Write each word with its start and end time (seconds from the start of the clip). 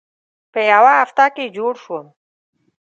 په 0.51 0.59
یوه 0.71 0.91
هفته 1.01 1.25
کې 1.35 1.53
جوړ 1.57 1.73
شوم. 1.83 2.05